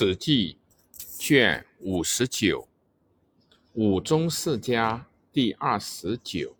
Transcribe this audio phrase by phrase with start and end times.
[0.00, 0.56] 史记》
[1.18, 2.68] 卷五十九，
[3.72, 6.54] 武宗世家第二十九。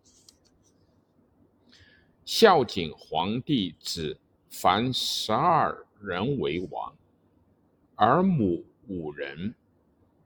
[2.25, 4.19] 孝景皇帝子
[4.51, 6.93] 凡十二人为王，
[7.95, 9.55] 儿母五人，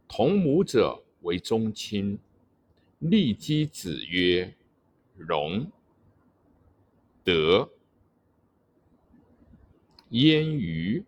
[0.09, 2.19] 同母者为宗亲。
[3.01, 4.55] 立姬子曰
[5.19, 5.71] ：“荣。”
[7.23, 7.69] 德。
[10.09, 11.05] 焉于。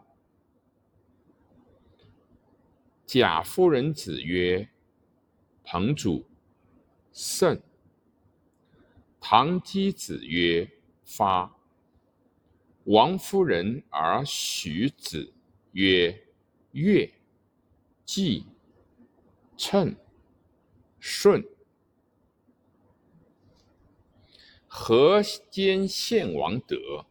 [3.06, 4.68] 贾夫人子曰
[5.64, 6.26] ：“彭祖
[7.12, 7.62] 胜。”
[9.22, 10.68] 唐姬子曰
[11.06, 11.56] ：“发。”
[12.86, 15.32] 王夫人而许子
[15.74, 16.20] 曰
[16.74, 17.14] ：“乐。”
[18.06, 18.48] 季
[19.56, 19.96] 称
[21.00, 21.53] 舜。
[24.76, 27.06] 河间献王德，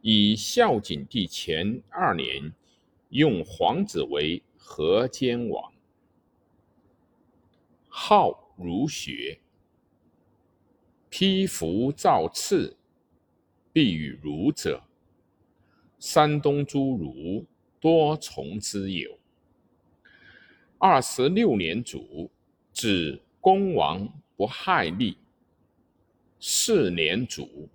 [0.00, 2.54] 以孝景帝前二年，
[3.10, 5.70] 用皇子为河间王，
[7.86, 9.38] 好儒学，
[11.10, 12.74] 披服造次，
[13.74, 14.82] 必与儒者。
[15.98, 17.44] 山东诸儒
[17.78, 19.18] 多从之有。
[20.78, 22.30] 二十六年卒，
[22.72, 25.18] 子公王不害立。
[26.42, 27.68] 四年卒，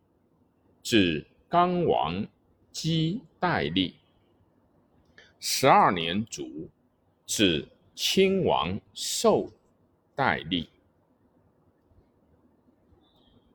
[0.82, 2.26] 子刚王
[2.72, 3.94] 姬代立。
[5.40, 6.68] 十二年卒，
[7.28, 9.48] 子亲王寿
[10.16, 10.68] 代立。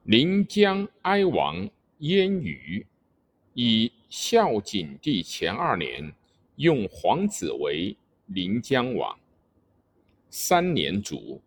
[0.04, 2.86] 临江哀王燕瑜，
[3.54, 6.14] 以孝景帝前二年，
[6.54, 9.18] 用皇子为临江王。
[10.28, 11.42] 三年卒，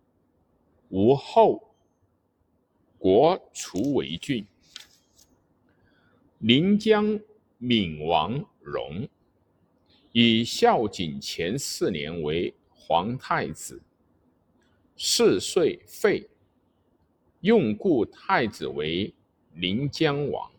[0.89, 1.72] 无后。
[3.03, 4.47] 国除为郡。
[6.37, 7.19] 临江
[7.57, 9.05] 闵王荣，
[10.13, 13.81] 以孝景前四年为皇太子。
[14.95, 16.25] 四岁废，
[17.41, 19.13] 用故太子为
[19.55, 20.49] 临江王。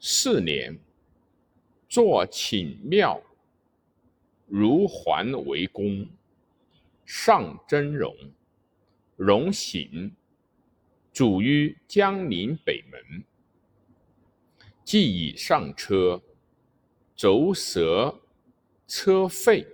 [0.00, 0.76] 四年，
[1.88, 3.22] 作寝庙，
[4.48, 6.04] 如桓为公，
[7.04, 8.12] 上真容，
[9.14, 10.12] 容醒。
[11.12, 13.24] 主于江陵北门，
[14.84, 16.22] 既已上车，
[17.16, 18.20] 轴蛇
[18.86, 19.66] 车废。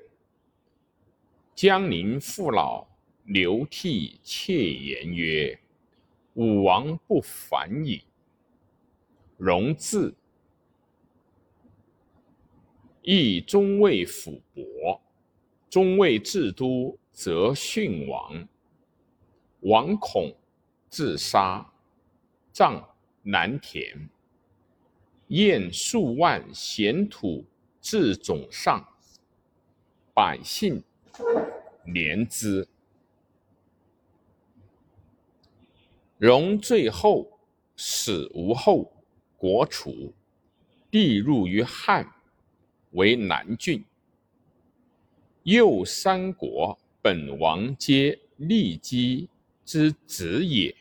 [1.55, 2.87] 江陵父老
[3.25, 5.59] 流涕切言曰
[6.35, 8.03] ：“武王不反矣。”
[9.37, 10.15] 荣字，
[13.03, 15.01] 亦中尉府伯。
[15.69, 18.49] 中尉至都，则殉王。
[19.61, 20.35] 王恐。
[20.89, 21.73] 自杀，
[22.53, 22.87] 葬
[23.23, 24.09] 南田。
[25.29, 27.45] 燕数万贤土
[27.81, 28.87] 至冢上，
[30.15, 30.83] 百姓
[31.85, 32.67] 怜之。
[36.19, 37.29] 荣最后
[37.77, 38.93] 死无后，
[39.37, 40.15] 国楚，
[40.91, 42.09] 地入于汉，
[42.93, 43.85] 为南郡。
[45.43, 49.29] 右三国本王皆立基
[49.67, 50.75] 之子也。